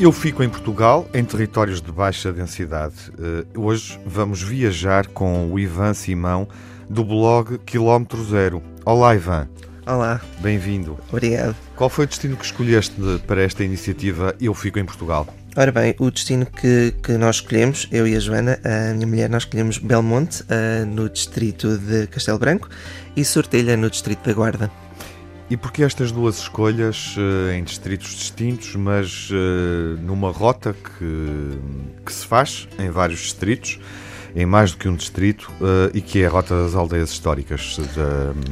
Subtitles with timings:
[0.00, 2.94] Eu fico em Portugal, em territórios de baixa densidade.
[3.18, 6.48] Uh, hoje vamos viajar com o Ivan Simão,
[6.88, 8.62] do blog Quilómetro Zero.
[8.84, 9.48] Olá, Ivan.
[9.84, 10.20] Olá.
[10.38, 10.96] Bem-vindo.
[11.10, 11.56] Obrigado.
[11.74, 12.94] Qual foi o destino que escolheste
[13.26, 15.26] para esta iniciativa Eu Fico em Portugal?
[15.56, 19.28] Ora bem, o destino que, que nós escolhemos, eu e a Joana, a minha mulher,
[19.28, 22.68] nós escolhemos Belmonte, uh, no distrito de Castelo Branco,
[23.16, 24.70] e Sortelha, no distrito da Guarda.
[25.50, 31.58] E porquê estas duas escolhas uh, em distritos distintos, mas uh, numa rota que,
[32.04, 33.80] que se faz em vários distritos,
[34.36, 37.78] em mais do que um distrito, uh, e que é a rota das aldeias históricas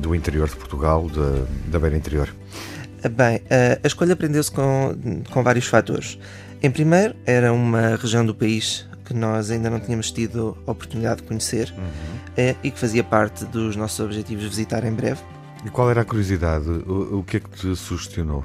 [0.00, 1.10] do interior de Portugal,
[1.66, 2.34] da beira interior?
[3.10, 3.42] Bem,
[3.84, 4.96] a escolha prendeu-se com,
[5.30, 6.18] com vários fatores.
[6.62, 11.20] Em primeiro, era uma região do país que nós ainda não tínhamos tido a oportunidade
[11.20, 12.54] de conhecer uhum.
[12.62, 15.20] e que fazia parte dos nossos objetivos de visitar em breve.
[15.64, 16.68] E qual era a curiosidade?
[16.68, 18.44] O, o que é que te sugestionou?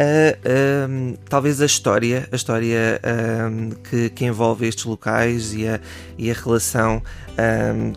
[0.00, 5.78] Uh, uh, talvez a história, a história uh, que, que, envolve estes locais e a,
[6.16, 7.02] e a relação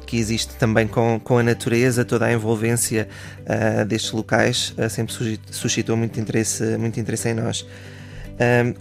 [0.05, 3.09] que existe também com, com a natureza, toda a envolvência
[3.45, 5.13] ah, destes locais ah, sempre
[5.51, 7.67] suscitou muito interesse, muito interesse em nós.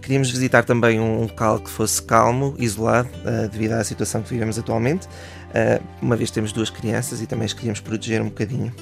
[0.01, 3.09] queríamos visitar também um local que fosse calmo, isolado,
[3.51, 5.09] devido à situação que vivemos atualmente,
[6.01, 8.73] uma vez temos duas crianças e também as queríamos proteger um bocadinho.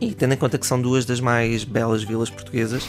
[0.00, 2.86] E tendo em conta que são duas das mais belas vilas portuguesas,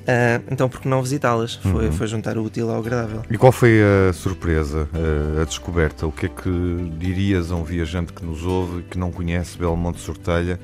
[0.00, 1.56] Uh, então, por que não visitá-las?
[1.56, 1.92] Foi, uhum.
[1.92, 3.22] foi juntar o útil ao agradável.
[3.30, 6.06] E qual foi a surpresa, a, a, descoberta?
[6.06, 6.50] O que é que
[6.98, 10.58] dirias a um viajante que nos ouve e que não conhece Belmonte Sortelha?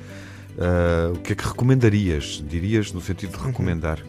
[0.57, 2.43] Uh, o que é que recomendarias?
[2.45, 3.99] Dirias no sentido de recomendar?
[3.99, 4.07] Uhum.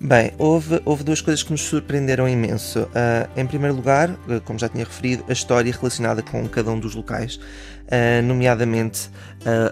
[0.00, 2.82] Bem, houve, houve duas coisas que nos surpreenderam imenso.
[2.82, 6.78] Uh, em primeiro lugar, uh, como já tinha referido, a história relacionada com cada um
[6.78, 9.10] dos locais, uh, nomeadamente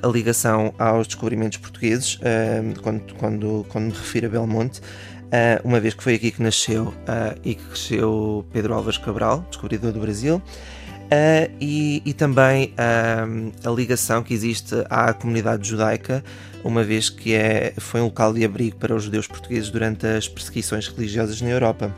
[0.02, 2.18] a ligação aos descobrimentos portugueses,
[2.82, 4.80] quando, quando, quando me refiro a Belmonte.
[5.26, 9.44] Uh, uma vez que foi aqui que nasceu uh, e que cresceu Pedro Álvares Cabral,
[9.50, 10.40] descobridor do Brasil,
[11.06, 16.22] uh, e, e, também a ligação que existe à comunidade judaica,
[16.64, 20.28] uma vez que é, foi um local de abrigo para os judeus portugueses durante as
[20.28, 21.94] perseguições religiosas na Europa.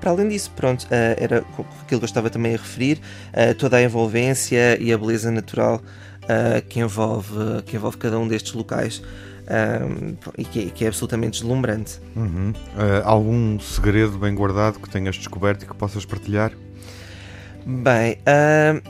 [0.00, 3.00] para além disso, pronto, era aquilo que eu estava também a referir,
[3.58, 5.80] toda a envolvência e a beleza natural
[6.68, 9.02] que, envolve, que envolve cada um destes locais
[9.46, 12.00] um, e que, que, é absolutamente deslumbrante.
[12.14, 12.50] Uhum.
[12.50, 16.52] Uh, algum segredo bem guardado que tenhas descoberto e que possas partilhar?
[17.68, 18.80] Bem, uh,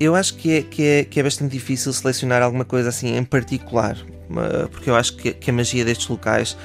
[0.00, 3.22] eu acho que é, que, é, que é bastante difícil selecionar alguma coisa assim em
[3.22, 3.96] particular,
[4.30, 6.56] uh, porque eu acho que, que, a magia destes locais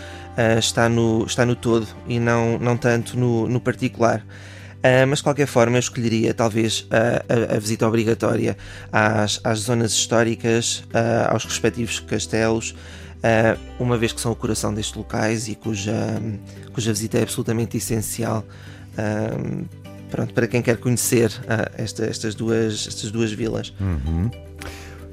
[0.57, 4.25] está, no, está no todo e não, não tanto no, no particular.
[4.79, 8.57] Uh, mas de qualquer forma eu escolheria talvez a, a, a visita obrigatória
[8.91, 12.71] às, às zonas históricas, uh, aos respectivos castelos,
[13.17, 15.93] uh, uma vez que são o coração destes locais e cuja,
[16.73, 18.43] cuja visita é absolutamente essencial.
[20.09, 21.31] Pronto, para quem quer conhecer
[21.77, 23.73] esta, estas, duas, estas duas vilas.
[23.79, 24.29] Uhum.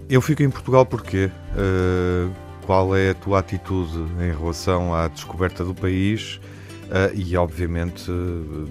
[0.09, 1.31] Eu fico em Portugal porque
[2.67, 6.41] qual é a tua atitude em relação à descoberta do país?
[6.87, 8.69] Uh, e obviamente uh, uh,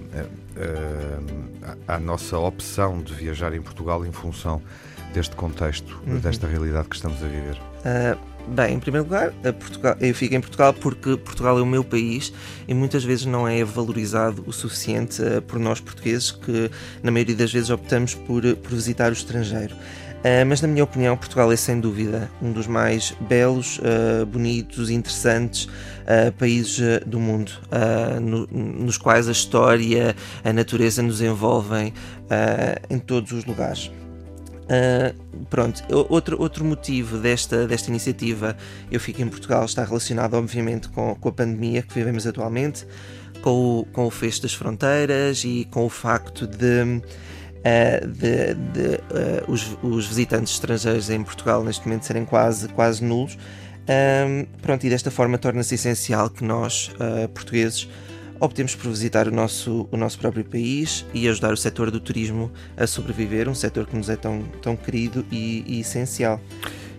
[1.86, 4.62] a, a, nossa opção de viajar em Portugal em função
[5.12, 6.18] deste contexto, uhum.
[6.18, 7.60] desta realidade que estamos a viver.
[8.48, 12.32] Bem, em primeiro lugar, Portugal, eu fico em Portugal porque Portugal é o meu país
[12.66, 16.70] e muitas vezes não é valorizado o suficiente por nós portugueses que
[17.02, 19.74] na maioria das vezes optamos por, por visitar o estrangeiro.
[20.26, 24.90] Uh, mas, na minha opinião, Portugal é sem dúvida um dos mais belos, uh, bonitos,
[24.90, 27.52] interessantes uh, países do mundo,
[28.20, 31.92] no, nos quais a história, a natureza nos envolvem
[32.90, 33.90] em todos os lugares.
[35.48, 38.56] Pronto, outro, outro motivo desta, desta iniciativa
[38.90, 42.86] Eu Fico em Portugal está relacionado, obviamente, com, com a pandemia que vivemos atualmente,
[43.42, 47.00] com o, com o fecho das fronteiras e com o facto de
[47.66, 53.04] uh, de, de uh, os, os, visitantes estrangeiros em Portugal neste momento serem quase, quase
[53.04, 53.36] nulos.
[54.60, 57.88] Pronto, e desta forma torna-se essencial que nós, uh, portugueses,
[58.40, 62.50] optemos por visitar o nosso, o nosso próprio país e ajudar o setor do turismo
[62.76, 66.40] a sobreviver, um setor que nos é tão, tão querido e, e essencial.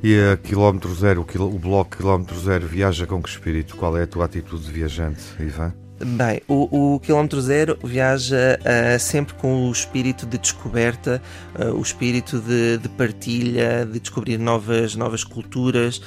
[0.03, 3.75] E a quilómetro zero, o bloco quilómetro zero viaja com que espírito?
[3.75, 5.73] Qual é a tua atitude de viajante, Ivan?
[5.99, 11.19] Bem, o, o quilómetro zero viaja uh, sempre com o espírito de descoberta,
[11.59, 15.99] uh, o espírito de, de, partilha, de descobrir novas, novas culturas.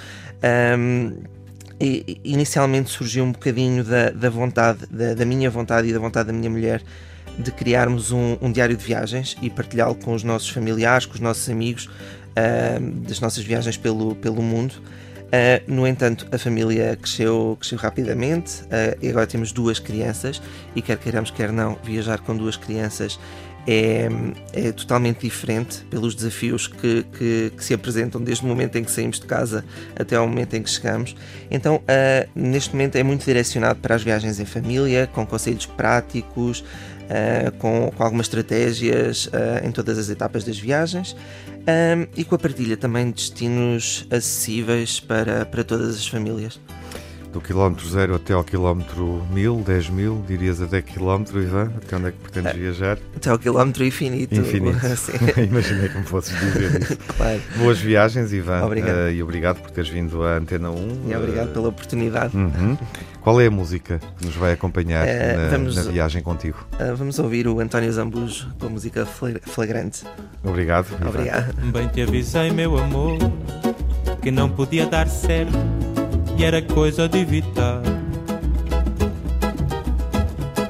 [0.79, 1.40] Um, e,
[2.23, 6.33] inicialmente surgiu um bocadinho da, da vontade, da, da, minha vontade e da vontade da
[6.33, 6.83] minha mulher
[7.39, 11.21] de criarmos um, um diário de viagens e partilhá-lo com os nossos familiares, com os
[11.21, 14.75] nossos amigos, uh, das nossas viagens pelo, pelo mundo.
[15.31, 20.43] Uh, no entanto, a família cresceu, cresceu rapidamente uh, e agora temos duas crianças
[20.75, 23.19] e quer queiramos, quer não, viajar com duas crianças
[23.67, 24.09] é,
[24.53, 28.91] é totalmente diferente pelos desafios que, que, que, se apresentam desde o momento em que
[28.91, 29.65] saímos de casa
[29.97, 31.15] até ao momento em que chegamos.
[31.51, 36.61] Então, uh, neste momento é muito direcionado para as viagens em família, com conselhos práticos,
[36.61, 41.17] uh, com, com, algumas estratégias uh, em todas as etapas das viagens
[42.17, 46.59] e com a partilha também de destinos acessíveis para, para todas as famílias
[47.33, 51.71] do quilómetro zero até ao quilómetro mil, dez mil, dirias até quilómetro, Ivan?
[51.77, 52.99] Até onde é que pretendes viajar?
[53.15, 54.35] Até ao quilómetro infinito.
[54.35, 54.79] Infinito.
[55.41, 56.97] Imaginei como fosses dizer isso.
[57.17, 57.41] claro.
[57.57, 58.65] Boas viagens, Ivan.
[58.65, 58.97] Obrigado.
[58.97, 61.09] Uh, e obrigado por teres vindo à Antena 1.
[61.09, 62.37] E obrigado uh, pela oportunidade.
[62.37, 62.77] Uhum.
[63.21, 66.59] Qual é a música que nos vai acompanhar uh, na, vamos, na, viagem contigo?
[66.97, 70.05] vamos ouvir o António Zambujo com a música Flagrante.
[70.43, 70.87] Obrigado.
[71.01, 71.09] Ivan.
[71.09, 71.55] Obrigado.
[71.73, 73.19] Bem te avisei, meu amor,
[74.21, 75.80] que não podia dar certo
[76.37, 77.81] e era coisa de evitar.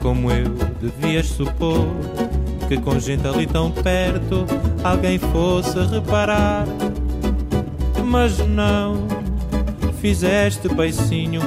[0.00, 0.48] Como eu
[0.80, 1.86] devias supor
[2.68, 4.46] que com gente ali tão perto
[4.82, 6.64] alguém fosse reparar.
[8.04, 9.06] Mas não,
[10.00, 11.42] fizeste beicinho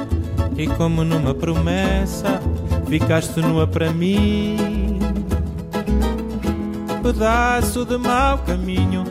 [0.56, 2.40] e como numa promessa
[2.86, 4.98] ficaste nua para mim.
[7.02, 9.04] Pedaço de mau caminho,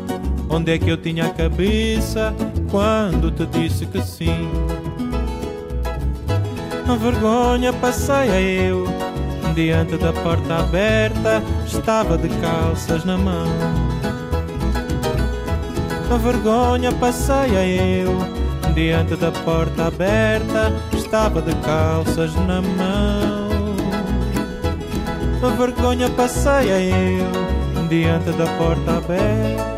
[0.50, 2.34] onde é que eu tinha a cabeça
[2.72, 4.50] quando te disse que sim?
[6.88, 8.86] A vergonha passeia eu.
[9.56, 13.48] Diante da porta aberta Estava de calças na mão.
[16.12, 18.18] A vergonha passeia eu.
[18.74, 23.76] Diante da porta aberta Estava de calças na mão.
[25.42, 27.88] A vergonha passeia eu.
[27.88, 29.73] Diante da porta aberta